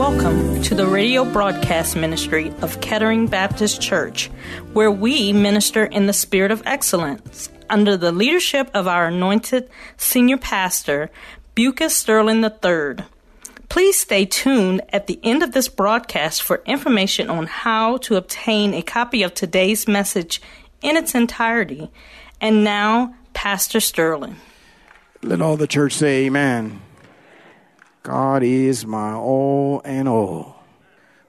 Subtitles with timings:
[0.00, 4.26] Welcome to the radio broadcast ministry of Kettering Baptist Church,
[4.74, 10.36] where we minister in the spirit of excellence under the leadership of our anointed senior
[10.36, 11.10] pastor,
[11.54, 13.04] Bucas Sterling III.
[13.70, 18.74] Please stay tuned at the end of this broadcast for information on how to obtain
[18.74, 20.42] a copy of today's message
[20.82, 21.90] in its entirety.
[22.40, 24.36] And now, Pastor Sterling.
[25.22, 26.80] Let all the church say amen.
[28.02, 30.64] God is my all and all.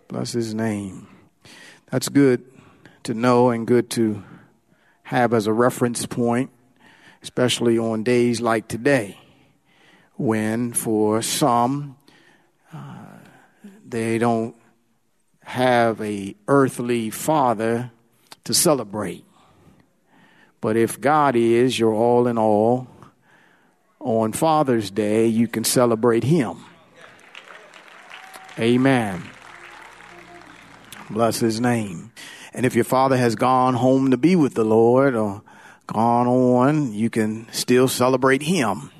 [0.07, 1.07] Bless his name.
[1.89, 2.45] That's good
[3.03, 4.23] to know and good to
[5.03, 6.51] have as a reference point,
[7.21, 9.17] especially on days like today,
[10.15, 11.97] when for some,
[12.73, 13.05] uh,
[13.85, 14.55] they don't
[15.43, 17.91] have a earthly father
[18.45, 19.25] to celebrate.
[20.61, 22.87] But if God is your all in all,
[23.99, 26.57] on Father's Day, you can celebrate Him.
[28.59, 29.23] Amen.
[31.09, 32.11] Bless His name.
[32.53, 35.41] And if your father has gone home to be with the Lord or
[35.87, 38.91] gone on, you can still celebrate Him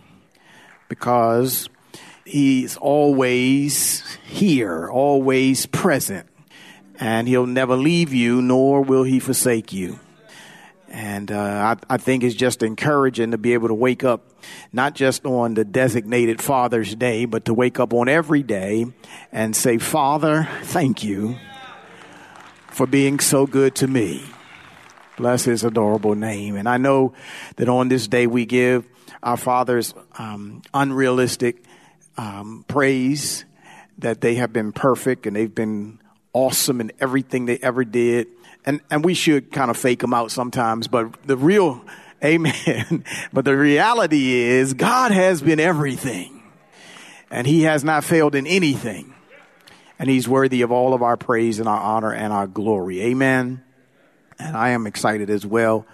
[0.89, 1.69] because
[2.25, 6.27] He's always here, always present,
[6.99, 9.99] and He'll never leave you, nor will He forsake you.
[10.91, 14.27] And uh, I, I, think it's just encouraging to be able to wake up,
[14.73, 18.85] not just on the designated Father's Day, but to wake up on every day
[19.31, 21.37] and say, Father, thank you
[22.71, 24.21] for being so good to me.
[25.15, 26.57] Bless his adorable name.
[26.57, 27.13] And I know
[27.55, 28.83] that on this day we give
[29.23, 31.63] our fathers um, unrealistic
[32.17, 33.45] um, praise
[33.99, 35.99] that they have been perfect and they've been
[36.33, 38.27] awesome in everything they ever did
[38.65, 41.83] and and we should kind of fake them out sometimes, but the real
[42.23, 43.03] amen.
[43.33, 46.43] but the reality is God has been everything.
[47.31, 49.15] And he has not failed in anything.
[49.97, 53.01] And he's worthy of all of our praise and our honor and our glory.
[53.01, 53.63] Amen.
[54.37, 55.85] And I am excited as well,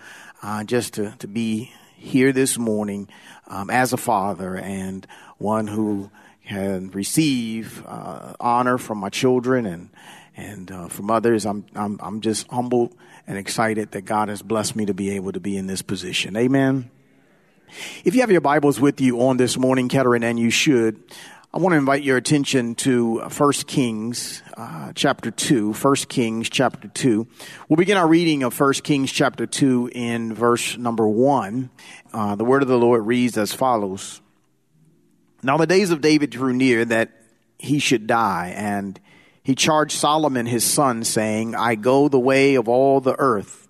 [0.41, 3.07] uh, just to, to be here this morning
[3.47, 5.05] um, as a father and
[5.37, 6.09] one who
[6.45, 9.89] can receive uh, honor from my children and
[10.37, 11.45] and uh, from others.
[11.45, 15.33] I'm, I'm, I'm just humbled and excited that God has blessed me to be able
[15.33, 16.37] to be in this position.
[16.37, 16.89] Amen.
[18.05, 21.03] If you have your Bibles with you on this morning, Kettering, and you should,
[21.53, 25.73] I want to invite your attention to 1 Kings uh, chapter 2.
[25.73, 27.27] 1 Kings chapter 2.
[27.67, 31.69] We'll begin our reading of 1 Kings chapter 2 in verse number 1.
[32.13, 34.21] Uh, the word of the Lord reads as follows.
[35.43, 37.11] Now the days of David drew near that
[37.59, 38.99] he should die, and
[39.47, 43.69] he charged Solomon his son, saying, I go the way of all the earth.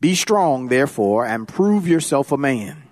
[0.00, 2.84] Be strong, therefore, and prove yourself a man,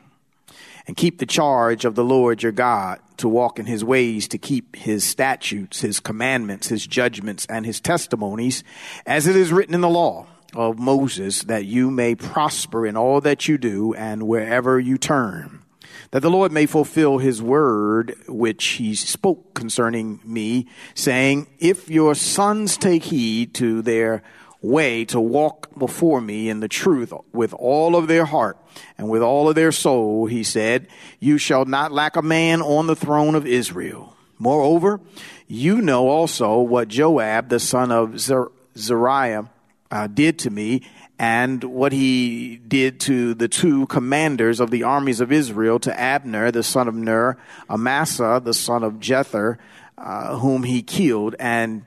[0.89, 4.39] and keep the charge of the Lord your God, to walk in his ways, to
[4.39, 8.65] keep his statutes, his commandments, his judgments, and his testimonies,
[9.07, 13.21] as it is written in the law of Moses, that you may prosper in all
[13.21, 15.63] that you do and wherever you turn
[16.11, 22.15] that the Lord may fulfill his word, which he spoke concerning me, saying, If your
[22.15, 24.23] sons take heed to their
[24.63, 28.59] way to walk before me in the truth with all of their heart
[28.99, 30.87] and with all of their soul, he said,
[31.19, 34.17] you shall not lack a man on the throne of Israel.
[34.39, 35.01] Moreover,
[35.47, 39.51] you know also what Joab, the son of Zer- Zeruiah,
[39.91, 40.83] uh, did to me
[41.21, 46.51] and what he did to the two commanders of the armies of Israel, to Abner,
[46.51, 47.37] the son of Ner,
[47.69, 49.59] Amasa, the son of Jether,
[49.99, 51.37] uh, whom he killed.
[51.39, 51.85] And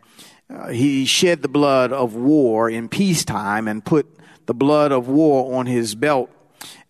[0.53, 4.05] uh, he shed the blood of war in peacetime and put
[4.45, 6.29] the blood of war on his belt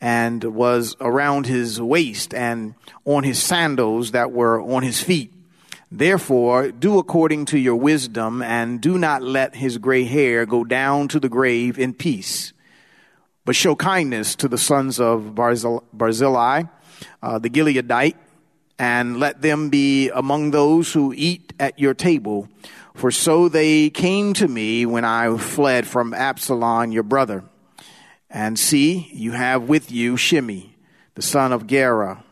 [0.01, 2.75] and was around his waist and
[3.06, 5.33] on his sandals that were on his feet.
[5.95, 11.07] Therefore, do according to your wisdom and do not let his gray hair go down
[11.10, 12.51] to the grave in peace.
[13.45, 16.63] But show kindness to the sons of Barzillai,
[17.22, 18.16] uh, the Gileadite,
[18.80, 22.50] and let them be among those who eat at your table.
[22.95, 27.44] For so they came to me when I fled from Absalom, your brother.
[28.31, 30.75] And see, you have with you Shimei,
[31.13, 32.24] the son of Gera,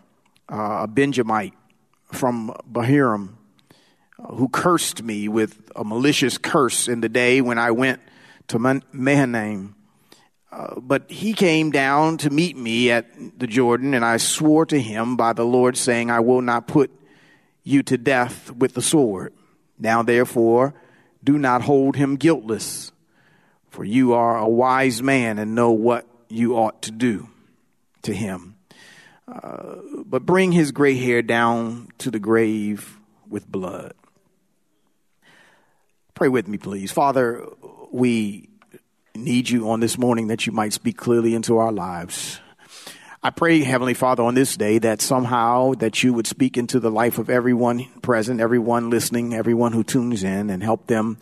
[0.52, 1.54] uh, a Benjamite
[2.12, 3.41] from Bahurim, uh,
[4.30, 8.02] who cursed me with a malicious curse in the day when I went
[8.48, 8.60] to
[8.92, 9.76] Mahanaim.
[10.52, 14.80] Uh, but he came down to meet me at the Jordan, and I swore to
[14.80, 16.92] him by the Lord, saying, I will not put
[17.64, 19.34] you to death with the sword.
[19.80, 20.74] Now, therefore,
[21.24, 22.92] do not hold him guiltless,
[23.70, 27.30] for you are a wise man and know what you ought to do
[28.02, 28.56] to him.
[29.28, 29.76] Uh,
[30.06, 33.94] but bring his gray hair down to the grave with blood.
[36.22, 36.92] Pray with me, please.
[36.92, 37.44] Father,
[37.90, 38.48] we
[39.16, 42.40] need you on this morning that you might speak clearly into our lives.
[43.24, 46.92] I pray, Heavenly Father, on this day that somehow that you would speak into the
[46.92, 51.18] life of everyone present, everyone listening, everyone who tunes in and help them,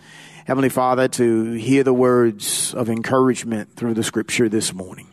[0.45, 5.07] Heavenly Father, to hear the words of encouragement through the scripture this morning.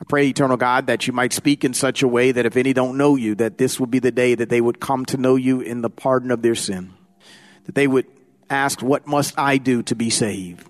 [0.00, 2.72] I pray, eternal God, that you might speak in such a way that if any
[2.72, 5.36] don't know you, that this would be the day that they would come to know
[5.36, 6.94] you in the pardon of their sin.
[7.66, 8.06] That they would
[8.50, 10.68] ask, what must I do to be saved?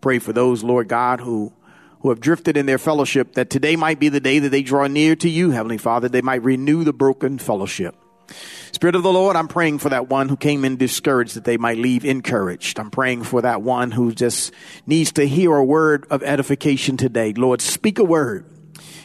[0.00, 1.52] Pray for those, Lord God, who
[2.00, 4.88] who have drifted in their fellowship, that today might be the day that they draw
[4.88, 6.08] near to you, Heavenly Father.
[6.08, 7.94] They might renew the broken fellowship.
[8.72, 11.56] Spirit of the Lord, I'm praying for that one who came in discouraged that they
[11.56, 12.80] might leave encouraged.
[12.80, 14.52] I'm praying for that one who just
[14.84, 17.32] needs to hear a word of edification today.
[17.34, 18.46] Lord, speak a word.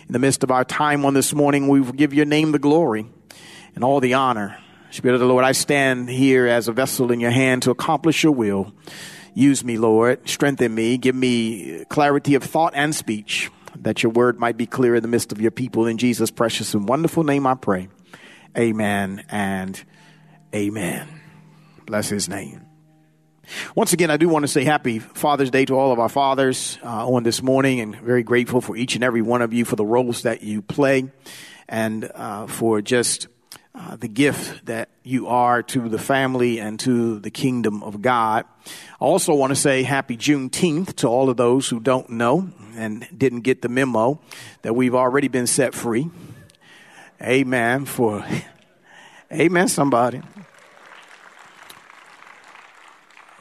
[0.08, 2.60] In the midst of our time on this morning, we will give your name the
[2.60, 3.06] glory
[3.76, 4.58] and all the honor.
[4.90, 8.24] Spirit of the Lord, I stand here as a vessel in your hand to accomplish
[8.24, 8.74] your will.
[9.34, 10.28] Use me, Lord.
[10.28, 10.98] Strengthen me.
[10.98, 15.08] Give me clarity of thought and speech that your word might be clear in the
[15.08, 15.86] midst of your people.
[15.86, 17.90] In Jesus' precious and wonderful name I pray.
[18.58, 19.82] Amen and
[20.56, 21.08] amen.
[21.86, 22.62] Bless his name.
[23.76, 26.80] Once again, I do want to say happy Father's Day to all of our fathers
[26.84, 29.76] uh, on this morning and very grateful for each and every one of you for
[29.76, 31.12] the roles that you play
[31.70, 33.28] and uh, for just
[33.78, 38.46] uh, the gift that you are to the family and to the kingdom of God.
[38.66, 43.08] I also want to say happy Juneteenth to all of those who don't know and
[43.16, 44.20] didn't get the memo
[44.64, 46.10] that we've already been set free.
[47.22, 47.86] Amen.
[47.86, 48.26] For,
[49.32, 50.22] amen, somebody.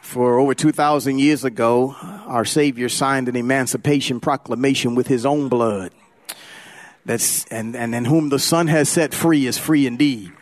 [0.02, 1.96] For over 2,000 years ago,
[2.26, 5.92] our Savior signed an emancipation proclamation with his own blood.
[7.06, 10.32] That's, and, and in whom the Son has set free is free indeed.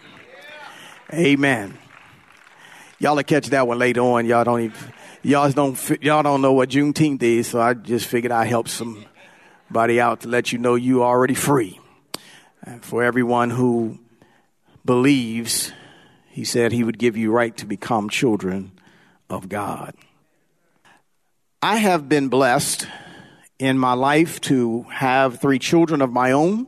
[1.12, 1.76] Amen.
[2.98, 4.24] Y'all will catch that one later on.
[4.24, 8.32] Y'all don't even, y'all don't, y'all don't know what Juneteenth is, so I just figured
[8.32, 11.78] I'd help somebody out to let you know you are already free.
[12.62, 13.98] And for everyone who
[14.86, 15.70] believes,
[16.30, 18.72] he said he would give you right to become children
[19.28, 19.94] of God.
[21.60, 22.88] I have been blessed
[23.58, 26.66] in my life to have three children of my own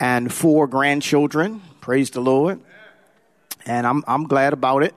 [0.00, 1.62] and four grandchildren.
[1.80, 2.60] Praise the Lord.
[3.64, 4.94] And I'm, I'm glad about it.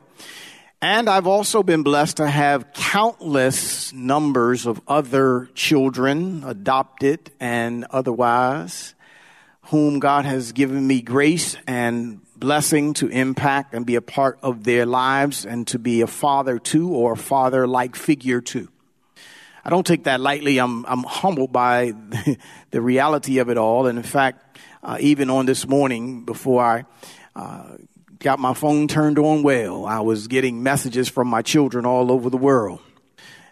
[0.81, 8.93] And I've also been blessed to have countless numbers of other children, adopted and otherwise,
[9.63, 14.63] whom God has given me grace and blessing to impact and be a part of
[14.63, 18.67] their lives and to be a father to or father like figure to.
[19.65, 20.59] I don't take that lightly.
[20.59, 21.93] I'm, I'm humbled by
[22.71, 23.87] the reality of it all.
[23.87, 26.85] And in fact, uh, even on this morning, before I
[27.35, 27.77] uh,
[28.19, 32.29] got my phone turned on well, I was getting messages from my children all over
[32.29, 32.79] the world,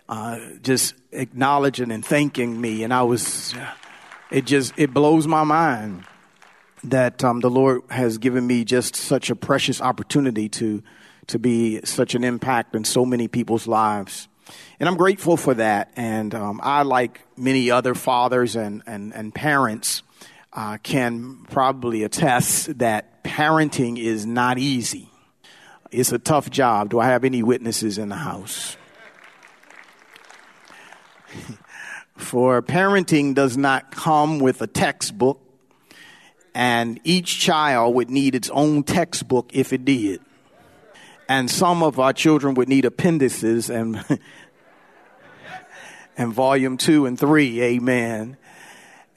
[0.07, 2.83] uh, just acknowledging and thanking me.
[2.83, 3.55] And I was,
[4.29, 6.03] it just, it blows my mind
[6.83, 10.83] that um, the Lord has given me just such a precious opportunity to,
[11.25, 14.27] to be such an impact in so many people's lives.
[14.79, 15.91] And I'm grateful for that.
[15.95, 20.03] And um, I, like many other fathers and, and, and parents,
[20.53, 25.09] uh, can probably attest that parenting is not easy.
[25.91, 26.89] It's a tough job.
[26.89, 28.77] Do I have any witnesses in the house?
[32.17, 35.39] for parenting does not come with a textbook,
[36.53, 40.21] and each child would need its own textbook if it did.
[41.29, 44.03] And some of our children would need appendices and
[46.17, 48.37] and volume two and three, amen.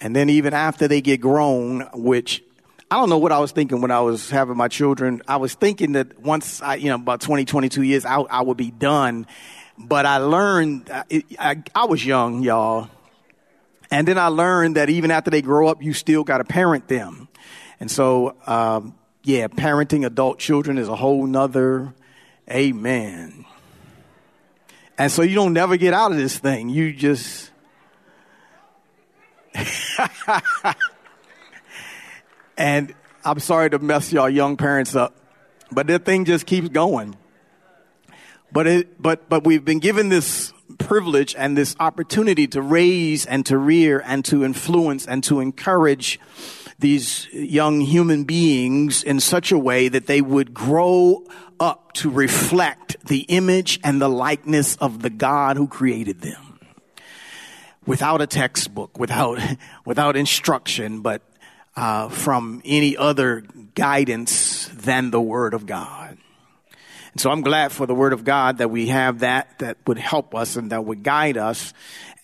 [0.00, 2.42] And then even after they get grown, which
[2.90, 5.20] I don't know what I was thinking when I was having my children.
[5.26, 8.56] I was thinking that once I, you know, about 20, 22 years, I, I would
[8.56, 9.26] be done.
[9.76, 12.88] But I learned, I, I, I was young, y'all.
[13.90, 16.86] And then I learned that even after they grow up, you still got to parent
[16.86, 17.28] them.
[17.80, 21.92] And so, um, yeah, parenting adult children is a whole nother,
[22.48, 23.44] amen.
[24.98, 26.70] And so you don't never get out of this thing.
[26.70, 27.50] You just,
[32.56, 35.14] and I'm sorry to mess y'all young parents up,
[35.70, 37.16] but the thing just keeps going.
[38.52, 43.44] But it, but, but we've been given this privilege and this opportunity to raise and
[43.46, 46.18] to rear and to influence and to encourage
[46.78, 51.24] these young human beings in such a way that they would grow
[51.60, 56.58] up to reflect the image and the likeness of the God who created them.
[57.86, 59.38] Without a textbook, without,
[59.84, 61.22] without instruction, but
[61.76, 63.42] uh, from any other
[63.75, 66.18] guidance than the Word of God.
[67.12, 69.98] And so I'm glad for the Word of God that we have that that would
[69.98, 71.72] help us and that would guide us.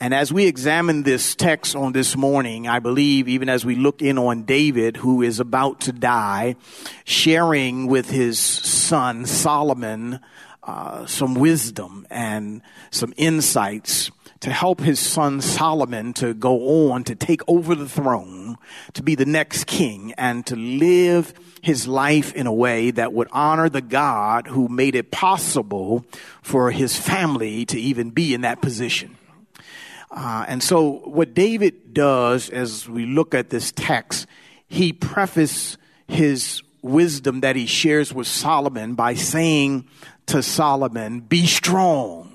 [0.03, 4.03] And as we examine this text on this morning, I believe even as we look
[4.03, 6.57] in on David, who is about to die,
[7.05, 10.19] sharing with his son Solomon
[10.65, 17.15] uh, some wisdom and some insights to help his son Solomon to go on to
[17.15, 18.57] take over the throne,
[18.95, 21.33] to be the next king, and to live
[21.63, 26.05] his life in a way that would honor the God who made it possible
[26.43, 29.17] for his family to even be in that position.
[30.13, 34.27] Uh, and so, what David does as we look at this text,
[34.69, 39.89] he prefaces his wisdom that he shares with Solomon by saying
[40.27, 42.29] to Solomon, Be strong.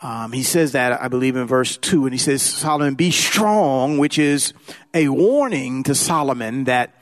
[0.00, 3.98] Um, he says that, I believe, in verse 2, and he says, Solomon, be strong,
[3.98, 4.52] which is
[4.92, 6.92] a warning to Solomon that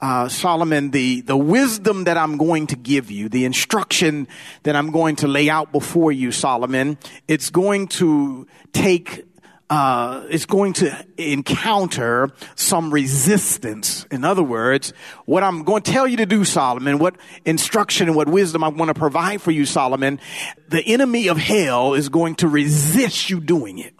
[0.00, 4.28] uh, Solomon, the, the wisdom that I'm going to give you, the instruction
[4.62, 9.24] that I'm going to lay out before you, Solomon, it's going to take
[9.70, 14.06] uh, is going to encounter some resistance.
[14.10, 14.94] In other words,
[15.26, 18.68] what I'm going to tell you to do, Solomon, what instruction and what wisdom I
[18.68, 20.20] want to provide for you, Solomon,
[20.68, 23.94] the enemy of hell is going to resist you doing it.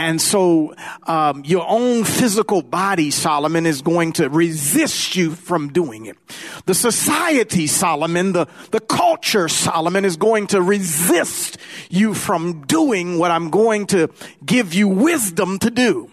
[0.00, 0.74] And so,
[1.06, 6.16] um, your own physical body, Solomon, is going to resist you from doing it.
[6.64, 11.58] The society, Solomon, the, the culture, Solomon, is going to resist
[11.90, 14.08] you from doing what I'm going to
[14.42, 16.10] give you wisdom to do.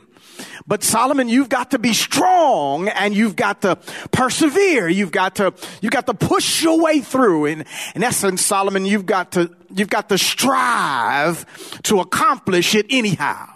[0.67, 3.77] But Solomon, you've got to be strong and you've got to
[4.11, 4.89] persevere.
[4.89, 7.45] You've got to, you've got to push your way through.
[7.45, 7.63] In,
[7.95, 11.45] in essence, Solomon, you've got to, you've got to strive
[11.83, 13.53] to accomplish it anyhow.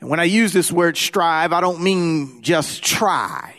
[0.00, 3.54] And when I use this word strive, I don't mean just try.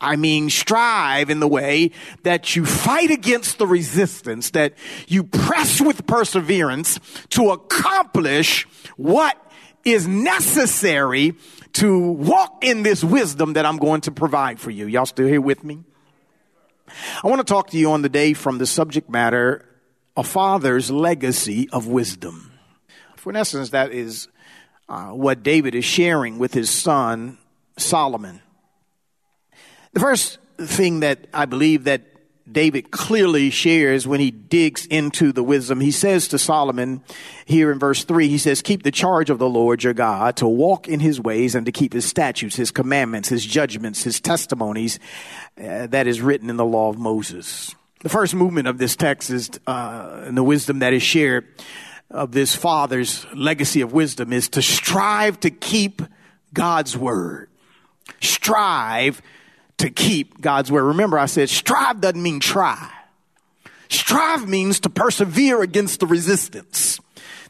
[0.00, 1.92] I mean strive in the way
[2.24, 4.74] that you fight against the resistance, that
[5.06, 6.98] you press with perseverance
[7.30, 9.38] to accomplish what
[9.84, 11.34] is necessary
[11.74, 14.86] to walk in this wisdom that I'm going to provide for you.
[14.86, 15.84] Y'all still here with me?
[17.22, 19.64] I want to talk to you on the day from the subject matter,
[20.16, 22.52] a father's legacy of wisdom.
[23.16, 24.28] For in essence, that is
[24.92, 27.38] uh, what David is sharing with his son
[27.78, 28.42] Solomon.
[29.94, 32.02] The first thing that I believe that
[32.50, 35.80] David clearly shares when he digs into the wisdom.
[35.80, 37.02] He says to Solomon
[37.46, 40.46] here in verse 3, he says, Keep the charge of the Lord your God, to
[40.46, 44.98] walk in his ways and to keep his statutes, his commandments, his judgments, his testimonies
[45.56, 47.74] uh, that is written in the law of Moses.
[48.00, 51.46] The first movement of this text is, uh, the wisdom that is shared
[52.12, 56.02] of this father's legacy of wisdom is to strive to keep
[56.52, 57.48] God's word.
[58.20, 59.22] Strive
[59.78, 60.84] to keep God's word.
[60.84, 62.90] Remember, I said strive doesn't mean try.
[63.88, 67.00] Strive means to persevere against the resistance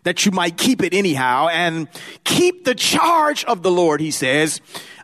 [0.05, 1.89] that you might keep it anyhow and
[2.25, 4.61] keep the charge of the Lord, he says,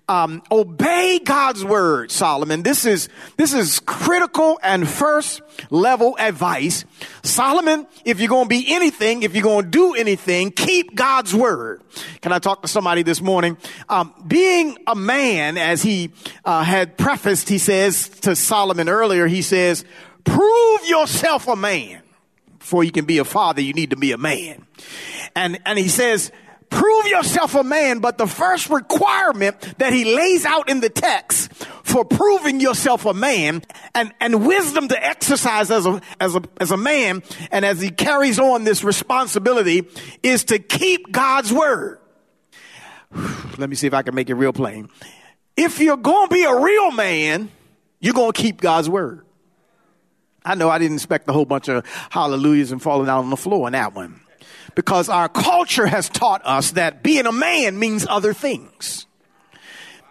[0.09, 2.63] um, obey God's word, Solomon.
[2.63, 6.85] This is this is critical and first level advice.
[7.23, 11.35] Solomon, if you're going to be anything, if you're going to do anything, keep God's
[11.35, 11.83] word.
[12.23, 13.59] Can I talk to somebody this morning?
[13.89, 16.11] Um, being a man, as he
[16.45, 19.85] uh, had prefaced, he says to Solomon earlier, he says,
[20.25, 22.03] "Prove yourself a man."
[22.59, 24.67] Before you can be a father, you need to be a man.
[25.35, 26.33] And and he says
[26.71, 31.53] prove yourself a man, but the first requirement that he lays out in the text
[31.83, 33.63] for proving yourself a man
[33.95, 37.91] and, and wisdom to exercise as a, as a, as a man and as he
[37.91, 39.89] carries on this responsibility
[40.23, 41.99] is to keep God's word.
[43.59, 44.89] Let me see if I can make it real plain.
[45.57, 47.51] If you're going to be a real man,
[48.01, 49.25] you're going to keep God's word.
[50.45, 53.37] I know I didn't expect a whole bunch of hallelujahs and falling out on the
[53.37, 54.21] floor in that one
[54.79, 59.09] because our culture has taught us that being a man means other things.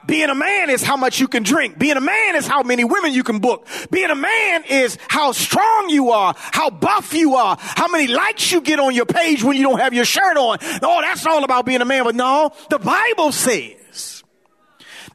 [0.06, 1.80] Being a man is how much you can drink.
[1.80, 3.66] Being a man is how many women you can book.
[3.92, 8.52] Being a man is how strong you are, how buff you are, how many likes
[8.52, 10.58] you get on your page when you don't have your shirt on.
[10.84, 12.04] Oh, that's all about being a man.
[12.04, 14.22] But no, the Bible says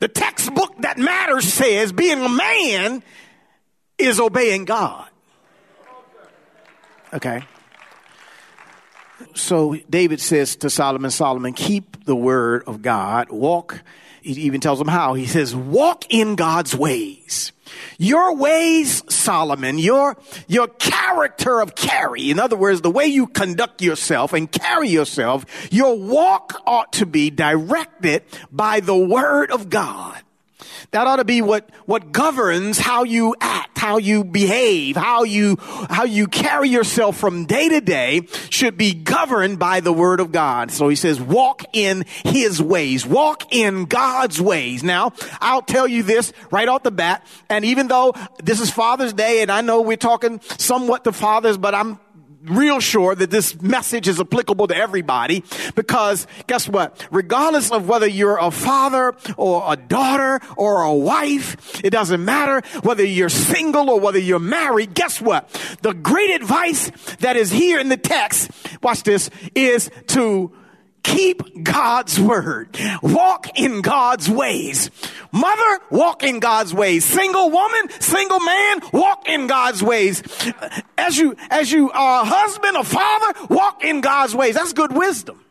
[0.01, 3.03] The textbook that matters says being a man
[3.99, 5.11] is obeying God.
[7.13, 7.45] Okay.
[9.35, 13.83] So David says to Solomon, Solomon, keep the word of God, walk.
[14.23, 15.15] He even tells him how.
[15.15, 17.53] He says, walk in God's ways.
[17.99, 23.83] Your ways, Solomon, your, your character of carry, in other words, the way you conduct
[23.83, 30.21] yourself and carry yourself, your walk ought to be directed by the word of God.
[30.91, 35.57] That ought to be what, what governs how you act, how you behave, how you,
[35.61, 40.33] how you carry yourself from day to day should be governed by the word of
[40.33, 40.71] God.
[40.71, 44.83] So he says, walk in his ways, walk in God's ways.
[44.83, 47.27] Now, I'll tell you this right off the bat.
[47.49, 51.57] And even though this is Father's Day and I know we're talking somewhat to fathers,
[51.57, 51.99] but I'm
[52.45, 55.45] real sure that this message is applicable to everybody
[55.75, 57.07] because guess what?
[57.11, 62.63] Regardless of whether you're a father or a daughter or a wife, it doesn't matter
[62.83, 64.95] whether you're single or whether you're married.
[64.95, 65.49] Guess what?
[65.83, 68.51] The great advice that is here in the text,
[68.83, 70.53] watch this, is to
[71.03, 72.77] keep God's word.
[73.03, 74.91] Walk in God's ways.
[75.33, 77.05] Mother, walk in God's ways.
[77.05, 80.23] Single woman, single man, walk in God's ways.
[80.97, 84.55] As you, as you are a husband, a father, walk in God's ways.
[84.55, 85.45] That's good wisdom.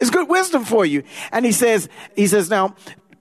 [0.00, 1.04] It's good wisdom for you.
[1.32, 2.74] And he says, he says, now,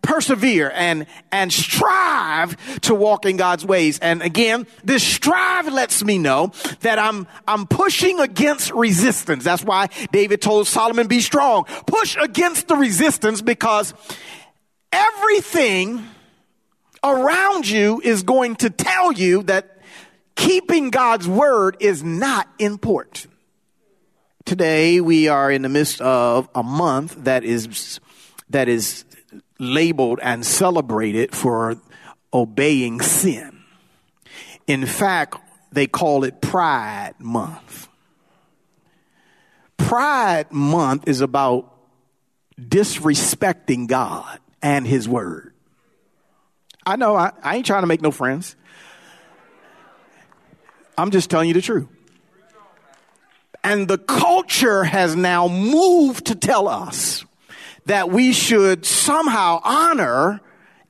[0.06, 4.00] persevere and, and strive to walk in God's ways.
[4.00, 9.44] And again, this strive lets me know that I'm, I'm pushing against resistance.
[9.44, 11.66] That's why David told Solomon, be strong.
[11.88, 13.94] Push against the resistance because
[14.92, 16.08] everything
[17.04, 19.82] around you is going to tell you that
[20.36, 23.28] keeping God's word is not important.
[24.46, 28.00] Today we are in the midst of a month that is
[28.50, 29.05] that is
[29.60, 31.78] labeled and celebrated for
[32.34, 33.64] obeying sin.
[34.68, 35.38] In fact,
[35.72, 37.88] they call it Pride Month.
[39.78, 41.72] Pride Month is about
[42.60, 45.54] disrespecting God and His Word.
[46.86, 48.56] I know, I, I ain't trying to make no friends.
[50.98, 51.88] I'm just telling you the truth.
[53.64, 57.26] And the culture has now moved to tell us
[57.86, 60.42] that we should somehow honor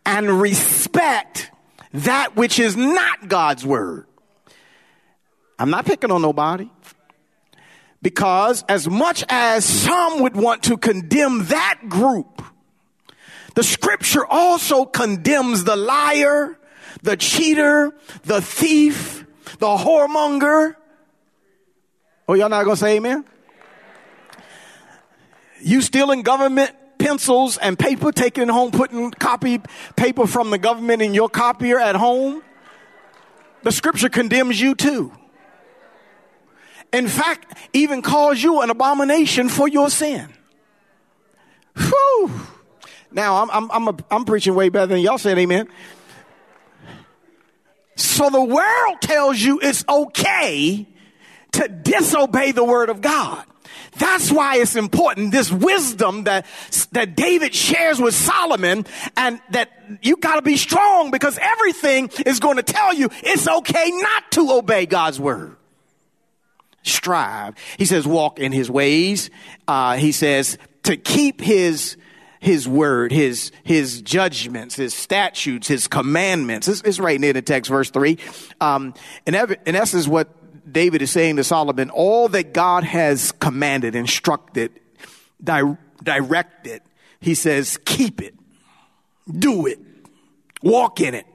[0.06, 1.52] and respect
[1.94, 4.06] that which is not God's word.
[5.58, 6.70] I'm not picking on nobody.
[8.02, 12.44] Because as much as some would want to condemn that group,
[13.56, 16.60] the scripture also condemns the liar,
[17.02, 19.26] the cheater, the thief,
[19.60, 20.76] the whoremonger.
[22.28, 23.26] Oh, y'all not gonna say amen?
[25.62, 29.62] You stealing government pencils and paper, taking it home, putting copy
[29.96, 32.42] paper from the government in your copier at home,
[33.62, 35.12] the scripture condemns you too.
[36.92, 40.28] In fact, even calls you an abomination for your sin.
[41.78, 42.32] Whew.
[43.12, 45.68] Now, I'm, I'm, I'm, a, I'm preaching way better than y'all said amen.
[47.98, 50.88] So the world tells you it's okay
[51.52, 53.46] to disobey the word of God.
[53.98, 55.32] That's why it's important.
[55.32, 56.46] This wisdom that,
[56.92, 62.58] that David shares with Solomon and that you gotta be strong because everything is going
[62.58, 65.56] to tell you it's okay not to obey God's word.
[66.84, 67.56] Strive.
[67.78, 69.30] He says walk in his ways.
[69.68, 71.98] Uh, he says to keep his,
[72.40, 76.68] his word, his, his judgments, his statutes, his commandments.
[76.68, 78.20] It's, it's right near the text, verse three.
[78.62, 78.94] Um,
[79.26, 79.34] in,
[79.66, 80.30] in essence, what
[80.70, 84.72] David is saying to Solomon, all that God has commanded, instructed,
[85.44, 86.82] di- directed,
[87.20, 88.36] he says, keep it,
[89.32, 89.80] do it,
[90.62, 91.26] walk in it.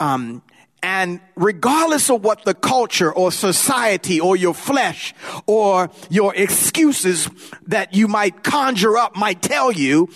[0.00, 0.42] Um,
[0.82, 5.14] and regardless of what the culture or society or your flesh
[5.46, 7.28] or your excuses
[7.68, 10.08] that you might conjure up might tell you,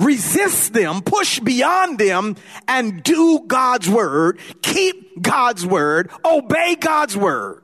[0.00, 2.36] resist them, push beyond them,
[2.66, 7.62] and do God's word, keep God's word, obey God's word.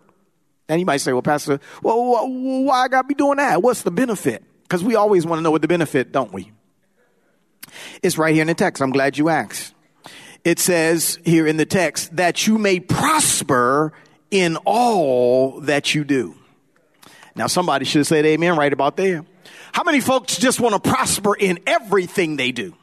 [0.69, 3.63] And you might say, well, Pastor, well, why I gotta be doing that?
[3.63, 4.43] What's the benefit?
[4.63, 6.53] Because we always want to know what the benefit, don't we?
[8.03, 8.83] It's right here in the text.
[8.83, 9.75] I'm glad you asked.
[10.45, 13.93] It says here in the text that you may prosper
[14.31, 16.37] in all that you do.
[17.35, 19.25] Now, somebody should have said amen right about there.
[19.77, 22.75] How many folks just want to prosper in everything they do?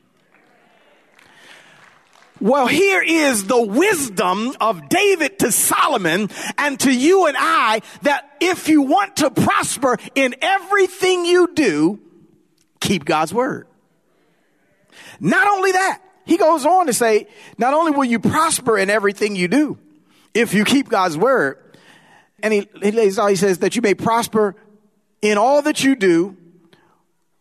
[2.39, 8.29] Well, here is the wisdom of David to Solomon and to you and I that
[8.39, 11.99] if you want to prosper in everything you do,
[12.79, 13.65] keep God's word.
[15.19, 17.25] Not only that, he goes on to say,
[17.57, 19.79] not only will you prosper in everything you do,
[20.35, 21.57] if you keep God's word,
[22.43, 24.55] and he, he lays out, he says that you may prosper
[25.23, 26.37] in all that you do,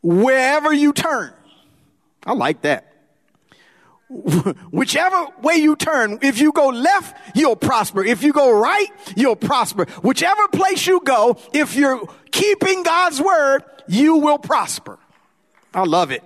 [0.02, 1.32] wherever you turn.
[2.24, 2.88] I like that.
[4.70, 8.04] Whichever way you turn, if you go left, you'll prosper.
[8.04, 9.86] If you go right, you'll prosper.
[10.02, 14.98] Whichever place you go, if you're keeping God's word, you will prosper.
[15.72, 16.22] I love it.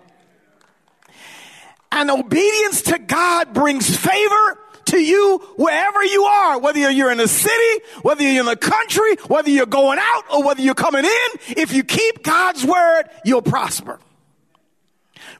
[1.92, 4.58] And obedience to God brings favor
[4.96, 9.16] to you wherever you are, whether you're in a city, whether you're in the country,
[9.28, 11.28] whether you're going out or whether you're coming in.
[11.56, 13.98] If you keep God's word, you'll prosper.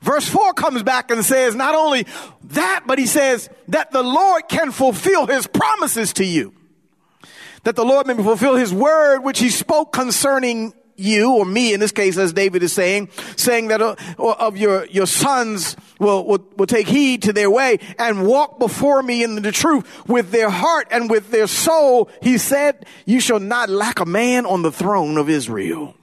[0.01, 2.07] Verse 4 comes back and says not only
[2.45, 6.53] that, but he says that the Lord can fulfill his promises to you.
[7.65, 11.81] That the Lord may fulfill his word which he spoke concerning you or me in
[11.81, 16.47] this case as David is saying, saying that uh, of your, your sons will, will,
[16.57, 20.51] will take heed to their way and walk before me in the truth with their
[20.51, 22.11] heart and with their soul.
[22.23, 25.95] He said, you shall not lack a man on the throne of Israel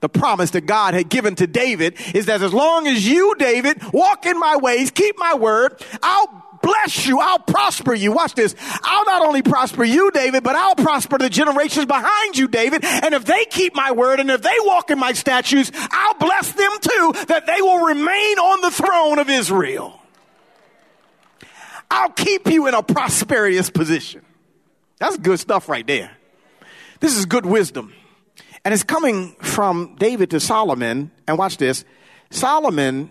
[0.00, 3.82] the promise that God had given to David is that as long as you, David,
[3.92, 7.20] walk in my ways, keep my word, I'll bless you.
[7.20, 8.10] I'll prosper you.
[8.10, 8.56] Watch this.
[8.82, 12.84] I'll not only prosper you, David, but I'll prosper the generations behind you, David.
[12.84, 16.52] And if they keep my word and if they walk in my statutes, I'll bless
[16.52, 20.00] them too, that they will remain on the throne of Israel.
[21.88, 24.22] I'll keep you in a prosperous position.
[24.98, 26.10] That's good stuff right there.
[26.98, 27.92] This is good wisdom.
[28.64, 31.12] And it's coming from David to Solomon.
[31.28, 31.84] And watch this.
[32.30, 33.10] Solomon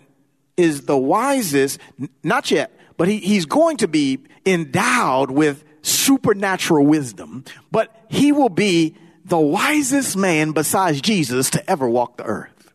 [0.58, 1.80] is the wisest,
[2.22, 8.48] not yet, but he, he's going to be endowed with supernatural wisdom, but he will
[8.48, 12.72] be the wisest man besides Jesus to ever walk the earth.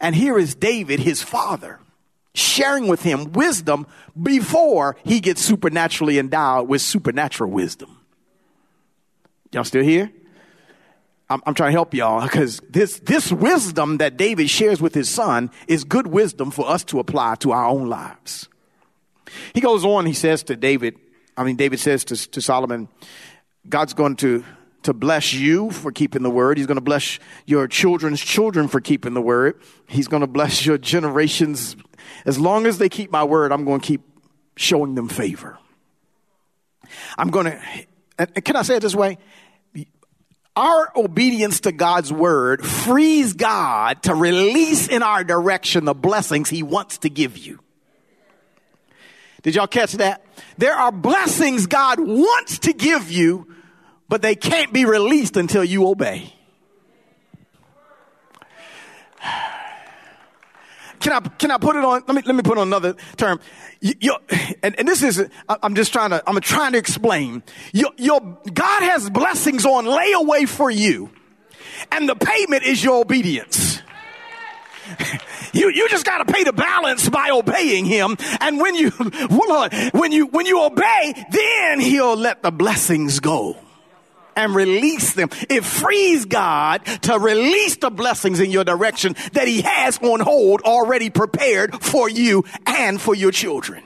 [0.00, 1.80] And here is David, his father,
[2.34, 3.86] sharing with him wisdom
[4.20, 7.98] before he gets supernaturally endowed with supernatural wisdom.
[9.52, 10.12] Y'all still here?
[11.30, 15.08] I'm, I'm trying to help y'all because this, this wisdom that David shares with his
[15.08, 18.48] son is good wisdom for us to apply to our own lives.
[19.54, 20.96] He goes on, he says to David,
[21.36, 22.88] I mean, David says to, to Solomon,
[23.68, 24.44] God's going to,
[24.82, 26.58] to bless you for keeping the word.
[26.58, 29.60] He's going to bless your children's children for keeping the word.
[29.86, 31.76] He's going to bless your generations.
[32.24, 34.02] As long as they keep my word, I'm going to keep
[34.56, 35.58] showing them favor.
[37.16, 39.18] I'm going to, can I say it this way?
[40.58, 46.64] our obedience to God's word frees God to release in our direction the blessings he
[46.64, 47.60] wants to give you.
[49.48, 50.22] Did y'all catch that?
[50.58, 53.46] There are blessings God wants to give you,
[54.06, 56.34] but they can't be released until you obey.
[61.00, 62.02] Can I, can I put it on?
[62.08, 63.40] Let me, let me put on another term.
[63.80, 64.16] You,
[64.64, 67.44] and, and this is, I'm just trying to, I'm trying to explain.
[67.72, 68.20] Your, your,
[68.52, 71.10] God has blessings on layaway for you.
[71.92, 73.67] And the payment is your obedience.
[75.50, 78.18] You, you just got to pay the balance by obeying him.
[78.40, 78.90] And when you,
[79.92, 83.56] when you, when you obey, then he'll let the blessings go
[84.38, 85.28] and release them.
[85.50, 90.62] It frees God to release the blessings in your direction that He has on hold
[90.62, 93.82] already prepared for you and for your children.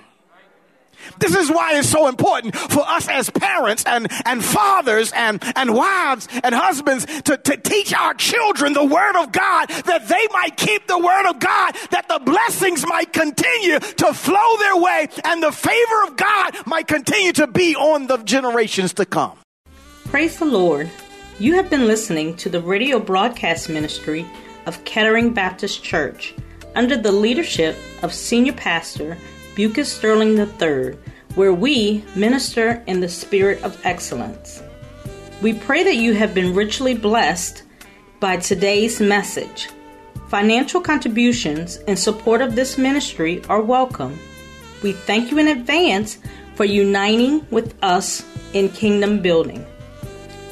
[1.19, 5.75] This is why it's so important for us as parents and, and fathers and, and
[5.75, 10.57] wives and husbands to, to teach our children the Word of God that they might
[10.57, 15.43] keep the Word of God, that the blessings might continue to flow their way and
[15.43, 19.39] the favor of God might continue to be on the generations to come.
[20.05, 20.91] Praise the Lord.
[21.39, 24.27] You have been listening to the radio broadcast ministry
[24.67, 26.35] of Kettering Baptist Church
[26.75, 29.17] under the leadership of Senior Pastor
[29.55, 30.97] Bucas Sterling III,
[31.35, 34.63] where we minister in the spirit of excellence.
[35.43, 37.63] We pray that you have been richly blessed
[38.21, 39.69] by today's message.
[40.29, 44.19] Financial contributions in support of this ministry are welcome.
[44.83, 46.19] We thank you in advance
[46.55, 49.67] for uniting with us in kingdom building.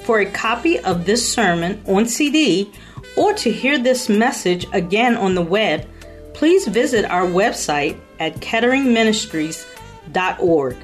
[0.03, 2.71] For a copy of this sermon on CD
[3.17, 5.87] or to hear this message again on the web,
[6.35, 10.77] please visit our website at ketteringministries.org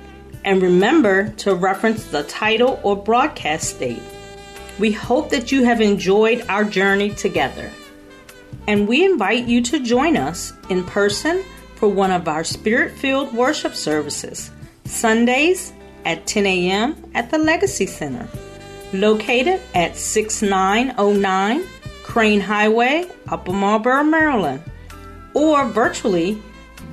[0.44, 4.03] and remember to reference the title or broadcast date.
[4.79, 7.70] We hope that you have enjoyed our journey together.
[8.66, 11.44] And we invite you to join us in person
[11.77, 14.51] for one of our spirit filled worship services,
[14.85, 15.72] Sundays
[16.05, 16.96] at 10 a.m.
[17.14, 18.29] at the Legacy Center
[18.92, 21.64] located at 6909
[22.03, 24.62] Crain Highway, Upper Marlboro, Maryland,
[25.35, 26.40] or virtually